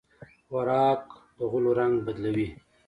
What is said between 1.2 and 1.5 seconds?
د